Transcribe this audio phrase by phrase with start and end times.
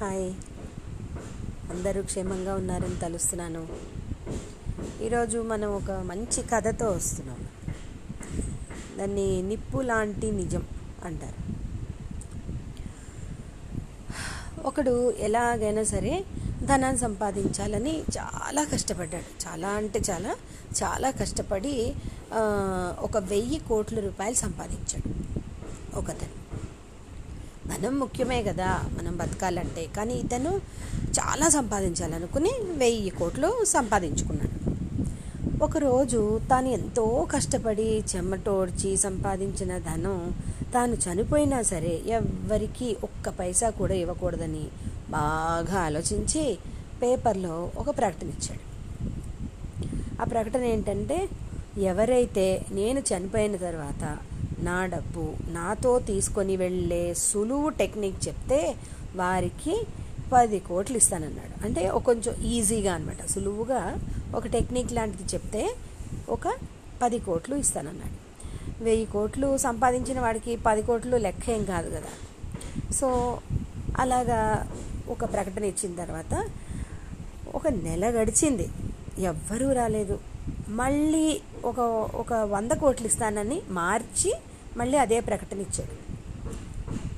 [0.00, 0.34] Hi.
[1.70, 3.68] అందరూ క్షేమంగా ఉన్నారని తలుస్తున్నాను.
[5.02, 7.48] ఈరోజు మనం ఒక మంచి కథతో వస్తున్నాం.
[8.98, 10.62] దాన్ని నిప్పు లాంటి నిజం
[11.04, 11.40] అంటారు.
[14.66, 16.24] ఒకడు ఎలాగైనా సరే
[16.64, 19.48] ధనాన్ని సంపాదించాలని చాలా కష్టపడ్డాడు.
[19.48, 20.36] చాలా అంటే చాలా
[20.82, 21.94] చాలా కష్టపడి
[23.00, 25.10] ఒక వెయ్యి కోట్ల రూపాయలు సంపాదించాడు
[25.98, 26.47] ఒకతను.
[27.70, 29.86] ధనం ముఖ్యమే కదా మనం బతకాలంటే.
[29.96, 30.52] కానీ ఇతను
[31.18, 34.54] చాలా సంపాదించాలనుకుని వెయ్యి కోట్లు సంపాదించుకున్నాడు.
[35.64, 40.18] ఒకరోజు తాను ఎంతో కష్టపడి చెమటోడ్చి సంపాదించిన ధనం
[40.74, 44.64] తాను చనిపోయినా సరే ఎవ్వరికీ ఒక్క పైసా కూడా ఇవ్వకూడదని
[45.10, 46.58] బాగా ఆలోచించి
[47.02, 48.64] పేపర్లో ఒక ప్రకటన ఇచ్చాడు.
[50.22, 51.28] ఆ ప్రకటన ఏంటంటే
[51.78, 54.04] ఎవరైతే నేను చనిపోయిన తర్వాత
[54.62, 58.76] నా డబ్బు నాతో తీసుకొని వెళ్ళే సులువు టెక్నిక్ చెప్తే
[59.16, 59.86] వారికి
[60.32, 61.66] పది కోట్లు ఇస్తానన్నాడు.
[61.66, 63.98] అంటే ఒక కొంచెం ఈజీగా అనమాట సులువుగా
[64.34, 65.74] ఒక టెక్నిక్ లాంటిది చెప్తే
[66.28, 66.48] ఒక
[67.02, 68.16] పది కోట్లు ఇస్తానన్నాడు.
[68.84, 72.12] వెయ్యి కోట్లు సంపాదించిన వాడికి పది కోట్లు లెక్క ఏం కాదు కదా.
[72.92, 73.38] సో
[73.98, 74.68] అలాగా
[75.08, 76.48] ఒక ప్రకటన ఇచ్చిన తర్వాత
[77.54, 78.68] ఒక నెల గడిచింది.
[79.18, 80.18] ఎవ్వరూ రాలేదు.
[80.68, 81.80] మళ్ళీ ఒక
[82.14, 84.34] ఒక వంద కోట్లు ఇస్తానని మార్చి
[84.76, 86.18] మళ్ళీ అదే ప్రకటన ఇచ్చాడు.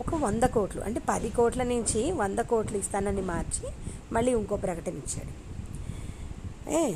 [0.00, 3.68] ఒక వంద కోట్లు అంటే పది కోట్ల నుంచి వంద కోట్లు ఇస్తానని మార్చి
[4.12, 5.48] మళ్ళీ ఇంకో ప్రకటన ఇచ్చాడు.
[6.70, 6.94] ఏ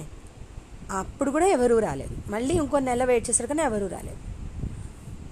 [0.91, 2.30] అప్పుడు కూడా ఎవరూ రాలేదు.
[2.30, 4.17] మళ్ళీ ఇంకో నెల వెయిట్ చేశారు కానీ ఎవరూ రాలేదు.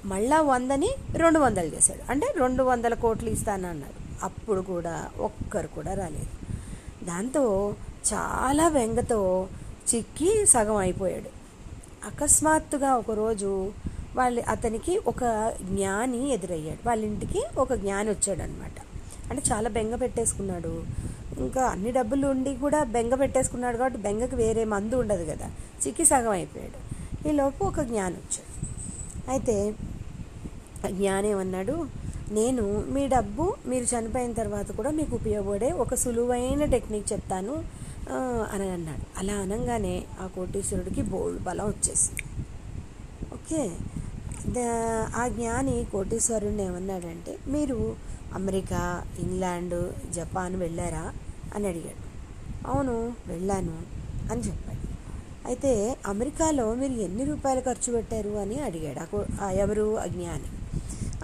[0.07, 2.11] మళ్ళా వందని రెండు వందలు చేశాడు.
[2.11, 6.27] అంటే రెండు వందల కోట్లు ఇస్తానన్నాడు అప్పుడు కూడా ఒక్కరు కూడా రాలేదు.
[7.05, 7.75] దాంతో
[8.15, 9.49] చాలా వెంగతో
[9.95, 11.31] చిక్కి సగం అయిపోయాడు.
[12.07, 13.73] అకస్మాత్తుగా ఒకరోజు
[14.17, 16.89] వాళ్ళ అతనికి ఒక జ్ఞాని ఎదురయ్యాడు.
[16.89, 18.81] వాళ్ళ ఇంటికి ఒక జ్ఞాని వచ్చాడు అనమాట
[19.31, 20.83] అంటే చాలా బెంగ పెట్టేసుకున్నాడు.
[21.39, 25.51] ఇంకా అన్ని డబ్బులు ఉండి కూడా బెంగ పెట్టేసుకున్నాడు కాబట్టి బెంగకి వేరే మందు ఉండదు కదా.
[25.87, 26.79] చిక్కి సగం అయిపోయాడు.
[27.29, 28.67] ఈలోపు ఒక జ్ఞాని వచ్చాడు.
[29.31, 29.75] అయితే
[30.91, 31.87] జ్ఞాని ఏమన్నాడు?
[32.33, 37.65] నేను మీ డబ్బు మీరు చనిపోయిన తర్వాత కూడా మీకు ఉపయోగపడే ఒక సులువైన టెక్నిక్ చెప్తాను.
[38.53, 42.23] అని అన్నాడు అలా అనగానే ఆ కోటీశ్వరుడికి బోల్డ్ బలం వచ్చేసింది.
[43.35, 43.77] ఓకే?
[45.17, 47.97] ఆ జ్ఞాని కోటీశ్వరుడిని ఏమన్నాడంటే మీరు
[48.35, 51.13] అమెరికా ఇంగ్లాండ్ జపాన్ వెళ్ళారా?
[51.55, 52.11] అని అడిగాడు.
[52.71, 53.79] అవును వెళ్ళాను
[54.33, 54.81] అని చెప్పాడు.
[55.47, 59.99] అయితే అమెరికాలో మీరు ఎన్ని రూపాయలు ఖర్చు పెట్టారు అని అడిగాడు ఆ ఎవరు?
[59.99, 60.61] ఆ జ్ఞాని.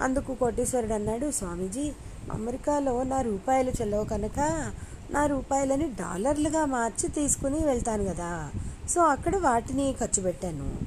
[0.01, 1.91] అందుకు కోటీశ్వరుడు అన్నాడు స్వామీజీ
[2.33, 4.71] అమెరికాలో నా రూపాయలు చెల్లవు కనుక
[5.11, 8.51] నా రూపాయలని డాలర్లుగా మార్చి తీసుకుని వెళ్తాను కదా.
[8.89, 10.77] సో అక్కడ వాటిని ఖర్చు పెట్టాను.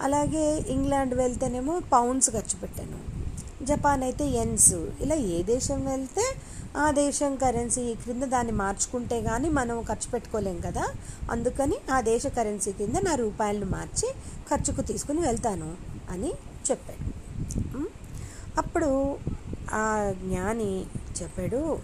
[0.00, 3.16] అలాగే ఇంగ్లాండ్ వెళ్తేనేమో పౌండ్స్ ఖర్చు పెట్టాను.
[3.64, 6.34] జపాన్ అయితే ఎన్స్ ఇలా ఏ దేశం వెళ్తే
[6.76, 10.84] ఆ దేశం కరెన్సీ క్రింద దాన్ని మార్చుకుంటే కానీ మనం ఖర్చు పెట్టుకోలేం కదా.
[11.30, 14.12] అందుకని ఆ దేశ కరెన్సీ కింద నా రూపాయలను మార్చి
[14.50, 15.74] ఖర్చుకు తీసుకుని వెళ్తాను
[16.10, 16.32] అని
[16.70, 17.16] చెప్పాడు.
[18.58, 19.16] అప్పుడు
[19.72, 20.82] ఆ జ్ఞాని
[21.22, 21.78] చెప్పాడు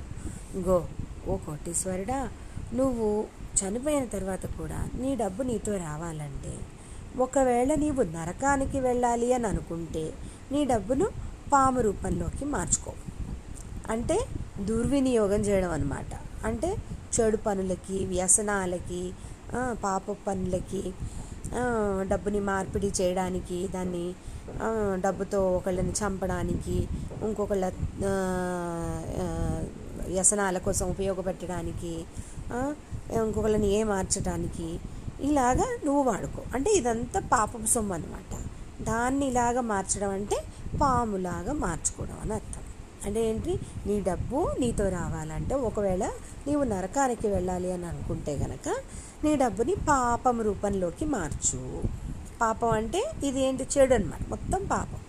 [0.57, 0.85] గో
[1.29, 2.29] ఓ కోటీశ్వరుడా
[2.75, 3.25] నువ్వు
[3.57, 6.59] చనిపోయిన తర్వాత కూడా నీ డబ్బు నీతో రావాలంటే
[7.19, 10.13] ఒకవేళ నీవు నరకానికి వెళ్ళాలి అని అనుకుంటే
[10.53, 11.09] నీ డబ్బును
[11.53, 12.93] పాము రూపంలోకి మార్చుకో.
[13.91, 14.19] అంటే
[14.61, 16.13] దుర్వినియోగం చేయడం అనమాట
[16.47, 16.77] అంటే
[17.15, 19.13] చెడు పనులకి వ్యసనాలకి
[19.85, 20.93] పాప పనులకి
[22.09, 24.15] డబ్బుని మార్పిడి చేయడానికి దాన్ని
[25.01, 26.89] డబ్బుతో ఒకళ్ళని చంపడానికి
[27.23, 27.65] ఇంకొకళ్ళ
[30.13, 31.93] వ్యసనాల కోసం ఉపయోగపెట్టడానికి
[32.53, 34.81] ఇంకొకరిని ఇంకొకళ్ళని ఏ మార్చడానికి
[35.21, 36.43] ఇలాగా నువ్వు వాడుకో.
[36.55, 38.33] అంటే ఇదంతా పాపపు సొమ్ము అనమాట
[38.85, 40.37] దాన్ని ఇలాగా మార్చడం అంటే
[40.81, 42.63] పాములాగా మార్చుకోవడం అని అర్థం.
[43.07, 43.59] అంటే ఏంటి?
[43.87, 46.05] నీ డబ్బు నీతో రావాలంటే ఒకవేళ
[46.47, 48.69] నీవు నరకానికి వెళ్ళాలి అని అనుకుంటే గనక
[49.25, 51.83] నీ డబ్బుని పాపం రూపంలోకి మార్చు.
[52.41, 55.01] పాపం అంటే ఇది ఏంటి చెడు అనమాట మొత్తం పాపం.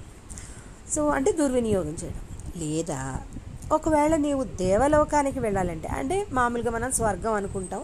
[0.96, 2.22] సో అంటే దుర్వినియోగం చేయడం.
[2.56, 3.00] లేదా
[3.74, 7.84] ఒకవేళ నీవు దేవలోకానికి వెళ్ళాలంటే అంటే మామూలుగా మనం స్వర్గం అనుకుంటాం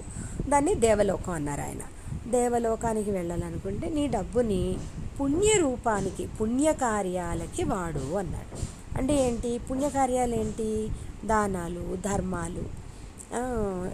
[0.49, 1.83] దాన్ని దేవలోకం అన్నారు ఆయన.
[2.31, 4.61] దేవలోకానికి వెళ్ళాలనుకుంటే నీ డబ్బుని
[5.19, 8.57] పుణ్య రూపానికి పుణ్యకార్యాలకి వాడు అన్నాడు.
[8.97, 9.51] అంటే ఏంటి?
[9.69, 10.67] పుణ్యకార్యాలు ఏంటి
[11.25, 12.63] దానాలు ధర్మాలు.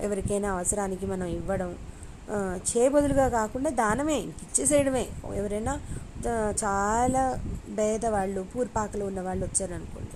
[0.02, 1.72] ఎవరికైనా అవసరానికి మనం ఇవ్వడం
[2.70, 5.06] చేయబదులుగా కాకుండా దానమే ఇచ్చేసేయడమే
[5.36, 5.74] ఎవరైనా
[6.64, 7.24] చాలా
[7.78, 10.12] పేదవాళ్ళు పూర్పాకలు ఉన్న వాళ్ళు వచ్చారనుకోండి.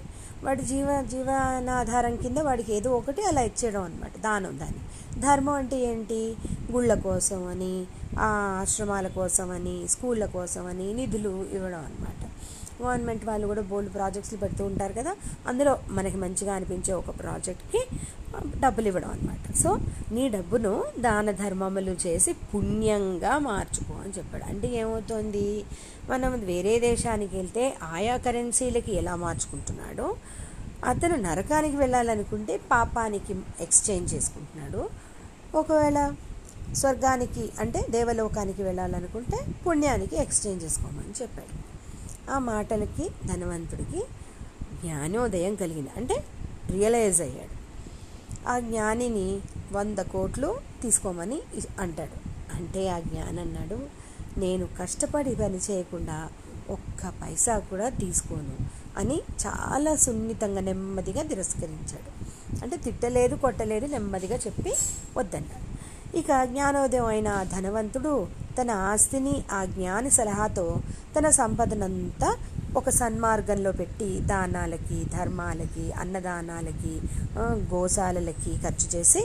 [0.45, 4.83] వాడి జీవ జీవనాధారం కింద వాడికి ఏదో ఒకటి అలా ఇచ్చేయడం అనమాట దానం దాన్ని
[5.21, 6.35] ధర్మం అంటే ఏంటి?
[6.71, 7.73] గుళ్ళ కోసం అని
[8.19, 12.21] ఆశ్రమాల కోసం అని స్కూళ్ళ కోసం అని నిధులు ఇవ్వడం అనమాట
[12.81, 15.15] గవర్నమెంట్ వాళ్ళు కూడా బోల్డ్ ప్రాజెక్ట్స్లు పెడుతూ ఉంటారు కదా
[15.47, 17.81] అందులో మనకి మంచిగా అనిపించే ఒక ప్రాజెక్ట్కి
[18.59, 19.77] డబ్బులు ఇవ్వడం అనమాట సో
[20.11, 23.88] నీ డబ్బును దాన ధర్మములు చేసి పుణ్యంగా మార్చు.
[24.09, 24.43] అని చెప్పాడు.
[24.43, 25.63] అంటే ఏమవుతోంది?
[26.09, 30.15] మనం వేరే దేశానికి వెళ్తే ఆయా కరెన్సీలకి ఎలా మార్చుకుంటున్నాడో?
[30.85, 34.89] అతను నరకానికి వెళ్ళాలనుకుంటే పాపానికి ఎక్స్చేంజ్ చేసుకుంటున్నాడు.
[35.55, 36.13] ఒకవేళ
[36.73, 41.69] స్వర్గానికి అంటే దేవలోకానికి వెళ్ళాలనుకుంటే పుణ్యానికి ఎక్స్చేంజ్ చేసుకోమని చెప్పాడు.
[42.31, 43.99] ఆ మాటలకి ధనవంతుడికి
[44.83, 45.89] జ్ఞానోదయం కలిగింది.
[45.97, 46.25] అంటే
[46.71, 47.59] రియలైజ్ అయ్యాడు.
[48.49, 49.39] ఆ జ్ఞానిని
[49.71, 51.41] వంద కోట్లు తీసుకోమని
[51.79, 52.29] అంటాడు.
[52.55, 53.98] అంటే ఆ జ్ఞానన్నాడు
[54.43, 56.17] నేను కష్టపడి పని చేయకుండా
[56.75, 58.55] ఒక్క పైసా కూడా తీసుకోను
[58.97, 62.11] అని చాలా సున్నితంగా నెమ్మదిగా తిరస్కరించాడు.
[62.63, 64.71] అంటే తిట్టలేదు కొట్టలేదు నెమ్మదిగా చెప్పి
[65.17, 65.65] వద్దన్నాడు.
[66.19, 68.13] ఇక జ్ఞానోదయం అయిన ధనవంతుడు
[68.59, 70.65] తన ఆస్తిని ఆ జ్ఞాని సలహాతో
[71.15, 72.29] తన సంపదనంతా
[72.77, 76.93] ఒక సన్మార్గంలో పెట్టి దానాలకి ధర్మాలకి అన్నదానాలకి
[77.73, 79.23] గోశాలలకి ఖర్చు చేసి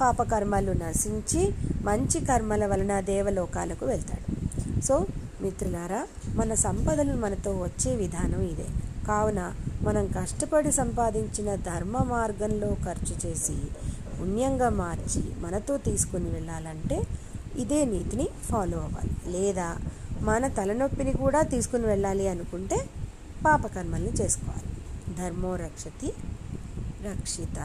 [0.00, 1.42] పాపకర్మలు నశించి
[1.84, 4.31] మంచి కర్మల వలన దేవలోకాలకు వెళ్తాడు.
[4.82, 5.06] సో
[5.40, 8.66] మిత్రులారా మన సంపదలు మనతో వచ్చే విధానం ఇదే.
[9.06, 13.56] కావున మనం కష్టపడి సంపాదించిన ధర్మ మార్గంలో ఖర్చు చేసి
[14.20, 17.02] పుణ్యంగా మార్చి మనతో తీసుకుని వెళ్ళాలంటే
[17.56, 19.32] ఇదే నీతిని ఫాలో అవ్వాలి.
[19.32, 19.76] లేదా
[20.20, 22.88] మన తలనొప్పిని కూడా తీసుకుని వెళ్ళాలి అనుకుంటే
[23.44, 24.68] పాపకర్మల్ని చేసుకోవాలి.
[25.16, 26.12] ధర్మో రక్షతి
[27.04, 27.58] రక్షిత.